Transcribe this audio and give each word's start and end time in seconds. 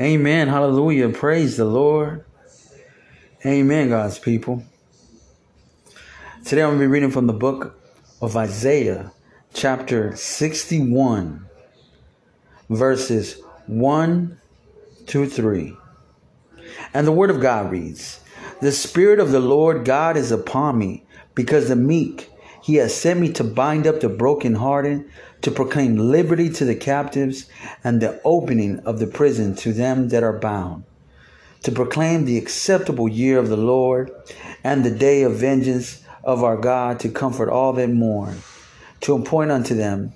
Amen. 0.00 0.48
Hallelujah. 0.48 1.08
Praise 1.10 1.56
the 1.56 1.64
Lord. 1.64 2.24
Amen, 3.46 3.90
God's 3.90 4.18
people. 4.18 4.64
Today 6.44 6.62
I'm 6.62 6.70
going 6.70 6.80
to 6.80 6.82
be 6.82 6.86
reading 6.88 7.12
from 7.12 7.28
the 7.28 7.32
book 7.32 7.80
of 8.20 8.36
Isaiah, 8.36 9.12
chapter 9.52 10.16
61, 10.16 11.46
verses 12.68 13.40
1 13.68 14.40
to 15.06 15.26
3. 15.26 15.76
And 16.92 17.06
the 17.06 17.12
word 17.12 17.30
of 17.30 17.40
God 17.40 17.70
reads 17.70 18.18
The 18.60 18.72
Spirit 18.72 19.20
of 19.20 19.30
the 19.30 19.38
Lord 19.38 19.84
God 19.84 20.16
is 20.16 20.32
upon 20.32 20.76
me, 20.76 21.04
because 21.36 21.68
the 21.68 21.76
meek 21.76 22.32
he 22.64 22.76
has 22.76 22.94
sent 22.94 23.20
me 23.20 23.30
to 23.30 23.44
bind 23.44 23.86
up 23.86 24.00
the 24.00 24.08
brokenhearted, 24.08 25.04
to 25.42 25.50
proclaim 25.50 25.98
liberty 25.98 26.48
to 26.48 26.64
the 26.64 26.74
captives, 26.74 27.44
and 27.84 28.00
the 28.00 28.18
opening 28.24 28.78
of 28.86 28.98
the 28.98 29.06
prison 29.06 29.54
to 29.54 29.70
them 29.70 30.08
that 30.08 30.22
are 30.22 30.38
bound, 30.38 30.82
to 31.62 31.70
proclaim 31.70 32.24
the 32.24 32.38
acceptable 32.38 33.06
year 33.06 33.38
of 33.38 33.50
the 33.50 33.56
Lord, 33.58 34.10
and 34.64 34.82
the 34.82 34.90
day 34.90 35.24
of 35.24 35.34
vengeance 35.34 36.02
of 36.24 36.42
our 36.42 36.56
God, 36.56 36.98
to 37.00 37.10
comfort 37.10 37.50
all 37.50 37.74
that 37.74 37.90
mourn, 37.90 38.38
to 39.02 39.12
appoint 39.12 39.50
unto 39.50 39.74
them 39.74 40.14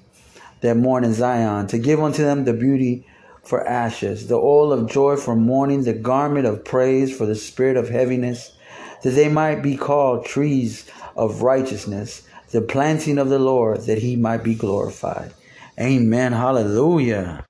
that 0.62 0.74
mourn 0.74 1.04
in 1.04 1.12
Zion, 1.12 1.66
to 1.66 1.78
give 1.78 2.00
unto 2.00 2.22
them 2.22 2.46
the 2.46 2.54
beauty 2.54 3.06
for 3.44 3.68
ashes, 3.68 4.28
the 4.28 4.36
oil 4.36 4.72
of 4.72 4.90
joy 4.90 5.16
for 5.16 5.36
mourning, 5.36 5.84
the 5.84 5.92
garment 5.92 6.46
of 6.46 6.64
praise 6.64 7.14
for 7.14 7.26
the 7.26 7.34
spirit 7.34 7.76
of 7.76 7.90
heaviness, 7.90 8.56
that 9.02 9.10
they 9.10 9.28
might 9.28 9.62
be 9.62 9.76
called 9.76 10.24
trees 10.24 10.90
of 11.18 11.42
righteousness 11.42 12.22
the 12.50 12.62
planting 12.62 13.18
of 13.18 13.28
the 13.28 13.38
Lord, 13.38 13.82
that 13.82 13.98
he 13.98 14.16
might 14.16 14.42
be 14.42 14.54
glorified. 14.54 15.32
Amen. 15.78 16.32
Hallelujah. 16.32 17.44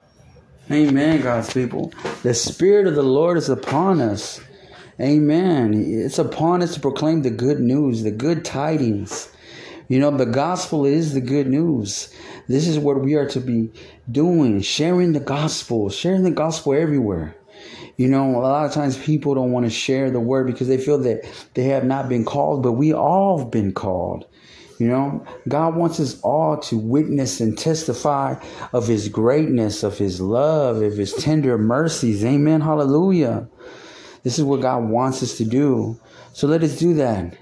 Amen, 0.71 1.23
God's 1.23 1.53
people. 1.53 1.93
The 2.23 2.35
Spirit 2.35 2.87
of 2.87 2.95
the 2.95 3.03
Lord 3.03 3.39
is 3.39 3.49
upon 3.49 4.01
us. 4.01 4.41
Amen. 5.01 5.73
It's 5.75 6.19
upon 6.19 6.63
us 6.63 6.75
to 6.75 6.81
proclaim 6.81 7.23
the 7.23 7.31
good 7.31 7.61
news, 7.61 8.03
the 8.03 8.11
good 8.11 8.45
tidings. 8.45 9.31
You 9.89 10.01
know, 10.01 10.11
the 10.11 10.27
gospel 10.27 10.85
is 10.85 11.15
the 11.15 11.21
good 11.21 11.47
news. 11.47 12.13
This 12.49 12.67
is 12.67 12.79
what 12.79 13.01
we 13.01 13.15
are 13.15 13.29
to 13.29 13.41
be 13.41 13.71
doing, 14.11 14.61
sharing 14.61 15.13
the 15.13 15.21
gospel, 15.21 15.89
sharing 15.89 16.25
the 16.25 16.31
gospel 16.31 16.75
everywhere. 16.75 17.38
You 17.99 18.07
know, 18.07 18.37
a 18.37 18.39
lot 18.39 18.65
of 18.65 18.73
times 18.73 18.97
people 18.97 19.35
don't 19.35 19.51
want 19.51 19.67
to 19.67 19.71
share 19.71 20.09
the 20.09 20.21
word 20.21 20.47
because 20.47 20.69
they 20.69 20.79
feel 20.79 20.99
that 20.99 21.29
they 21.55 21.65
have 21.65 21.85
not 21.85 22.09
been 22.09 22.25
called, 22.25 22.63
but 22.63 22.73
we 22.73 22.95
all 22.95 23.39
have 23.39 23.51
been 23.51 23.73
called. 23.73 24.25
You 24.79 24.87
know, 24.87 25.27
God 25.49 25.75
wants 25.75 25.99
us 25.99 26.21
all 26.21 26.59
to 26.59 26.79
witness 26.79 27.41
and 27.41 27.59
testify 27.59 28.37
of 28.73 28.87
His 28.87 29.09
greatness, 29.09 29.83
of 29.83 29.99
His 29.99 30.21
love, 30.21 30.81
of 30.81 30.97
His 30.97 31.13
tender 31.13 31.59
mercies. 31.59 32.25
Amen. 32.25 32.61
Hallelujah. 32.61 33.49
This 34.23 34.39
is 34.39 34.45
what 34.45 34.61
God 34.61 34.89
wants 34.89 35.21
us 35.25 35.37
to 35.39 35.45
do. 35.45 36.01
So 36.33 36.47
let 36.47 36.63
us 36.63 36.79
do 36.79 36.95
that. 36.95 37.37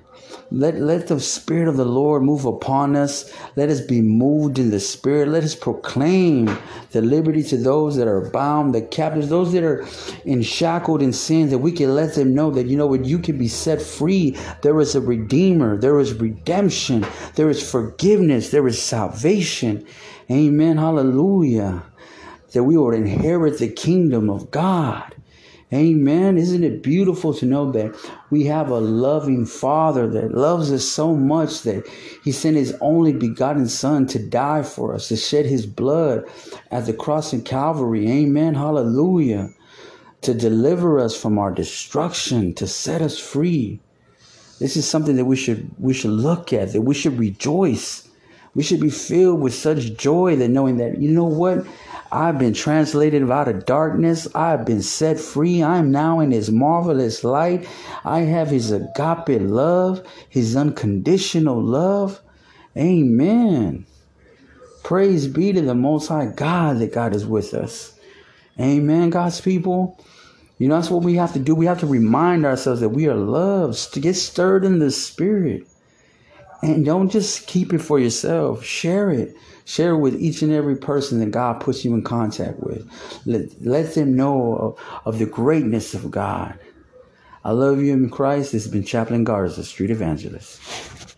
Let, 0.50 0.76
let 0.76 1.08
the 1.08 1.18
Spirit 1.18 1.68
of 1.68 1.76
the 1.76 1.84
Lord 1.84 2.22
move 2.22 2.44
upon 2.44 2.94
us. 2.94 3.32
Let 3.56 3.68
us 3.68 3.80
be 3.80 4.00
moved 4.00 4.58
in 4.58 4.70
the 4.70 4.80
Spirit. 4.80 5.28
Let 5.28 5.42
us 5.42 5.54
proclaim 5.54 6.46
the 6.92 7.02
liberty 7.02 7.42
to 7.44 7.56
those 7.56 7.96
that 7.96 8.06
are 8.06 8.30
bound, 8.30 8.74
the 8.74 8.82
captives, 8.82 9.28
those 9.28 9.52
that 9.52 9.64
are 9.64 9.86
enshackled 10.24 11.02
in 11.02 11.12
sin, 11.12 11.50
that 11.50 11.58
we 11.58 11.72
can 11.72 11.94
let 11.94 12.14
them 12.14 12.34
know 12.34 12.50
that, 12.52 12.66
you 12.66 12.76
know 12.76 12.86
what, 12.86 13.04
you 13.04 13.18
can 13.18 13.38
be 13.38 13.48
set 13.48 13.82
free. 13.82 14.36
There 14.62 14.80
is 14.80 14.94
a 14.94 15.00
Redeemer. 15.00 15.76
There 15.76 15.98
is 15.98 16.14
redemption. 16.14 17.04
There 17.34 17.50
is 17.50 17.68
forgiveness. 17.68 18.50
There 18.50 18.66
is 18.66 18.80
salvation. 18.80 19.86
Amen. 20.30 20.76
Hallelujah. 20.76 21.82
That 22.52 22.64
we 22.64 22.76
will 22.76 22.92
inherit 22.92 23.58
the 23.58 23.68
kingdom 23.68 24.30
of 24.30 24.50
God. 24.50 25.14
Amen. 25.74 26.38
Isn't 26.38 26.62
it 26.62 26.84
beautiful 26.84 27.34
to 27.34 27.44
know 27.44 27.72
that 27.72 27.92
we 28.30 28.44
have 28.44 28.68
a 28.68 28.78
loving 28.78 29.44
Father 29.44 30.06
that 30.06 30.32
loves 30.32 30.70
us 30.70 30.84
so 30.84 31.14
much 31.14 31.62
that 31.62 31.84
He 32.22 32.30
sent 32.30 32.56
His 32.56 32.76
only 32.80 33.12
begotten 33.12 33.66
Son 33.66 34.06
to 34.08 34.18
die 34.20 34.62
for 34.62 34.94
us, 34.94 35.08
to 35.08 35.16
shed 35.16 35.44
His 35.44 35.66
blood 35.66 36.24
at 36.70 36.86
the 36.86 36.92
cross 36.92 37.32
in 37.32 37.42
Calvary. 37.42 38.08
Amen. 38.08 38.54
Hallelujah. 38.54 39.50
To 40.22 40.34
deliver 40.34 41.00
us 41.00 41.20
from 41.20 41.36
our 41.36 41.50
destruction, 41.50 42.54
to 42.54 42.68
set 42.68 43.02
us 43.02 43.18
free. 43.18 43.80
This 44.60 44.76
is 44.76 44.88
something 44.88 45.16
that 45.16 45.24
we 45.24 45.36
should 45.36 45.68
we 45.78 45.92
should 45.92 46.12
look 46.12 46.52
at, 46.52 46.72
that 46.72 46.82
we 46.82 46.94
should 46.94 47.18
rejoice. 47.18 48.08
We 48.54 48.62
should 48.62 48.80
be 48.80 48.88
filled 48.88 49.40
with 49.40 49.52
such 49.52 49.96
joy 49.98 50.36
that 50.36 50.48
knowing 50.48 50.78
that, 50.78 50.98
you 50.98 51.10
know 51.10 51.24
what? 51.24 51.66
I've 52.12 52.38
been 52.38 52.54
translated 52.54 53.28
out 53.30 53.48
of 53.48 53.66
darkness. 53.66 54.28
I've 54.34 54.64
been 54.64 54.82
set 54.82 55.18
free. 55.18 55.62
I'm 55.62 55.90
now 55.90 56.20
in 56.20 56.30
His 56.30 56.50
marvelous 56.50 57.24
light. 57.24 57.68
I 58.04 58.20
have 58.20 58.48
His 58.48 58.70
agape 58.70 59.40
love, 59.40 60.06
His 60.28 60.56
unconditional 60.56 61.60
love. 61.62 62.20
Amen. 62.76 63.86
Praise 64.84 65.26
be 65.26 65.52
to 65.52 65.62
the 65.62 65.74
Most 65.74 66.08
High 66.08 66.26
God 66.26 66.78
that 66.78 66.92
God 66.92 67.14
is 67.14 67.26
with 67.26 67.54
us. 67.54 67.98
Amen, 68.60 69.10
God's 69.10 69.40
people. 69.40 69.98
You 70.58 70.68
know, 70.68 70.76
that's 70.76 70.90
what 70.90 71.02
we 71.02 71.16
have 71.16 71.32
to 71.34 71.38
do. 71.38 71.54
We 71.54 71.66
have 71.66 71.80
to 71.80 71.86
remind 71.86 72.46
ourselves 72.46 72.80
that 72.80 72.88
we 72.90 73.08
are 73.08 73.14
loved, 73.14 73.92
to 73.94 74.00
get 74.00 74.14
stirred 74.14 74.64
in 74.64 74.78
the 74.78 74.90
spirit. 74.90 75.66
And 76.62 76.84
don't 76.84 77.10
just 77.10 77.46
keep 77.46 77.72
it 77.72 77.78
for 77.78 77.98
yourself, 77.98 78.64
share 78.64 79.10
it. 79.10 79.36
Share 79.66 79.90
it 79.90 79.98
with 79.98 80.20
each 80.20 80.42
and 80.42 80.52
every 80.52 80.76
person 80.76 81.18
that 81.20 81.32
God 81.32 81.60
puts 81.60 81.84
you 81.84 81.92
in 81.92 82.02
contact 82.02 82.60
with. 82.60 82.88
Let, 83.26 83.60
let 83.60 83.94
them 83.94 84.14
know 84.14 84.56
of, 84.56 85.02
of 85.04 85.18
the 85.18 85.26
greatness 85.26 85.92
of 85.92 86.10
God. 86.10 86.56
I 87.44 87.50
love 87.50 87.80
you 87.80 87.92
in 87.92 88.08
Christ. 88.10 88.52
This 88.52 88.64
has 88.64 88.72
been 88.72 88.84
Chaplain 88.84 89.24
Garza, 89.24 89.64
Street 89.64 89.90
Evangelist. 89.90 91.15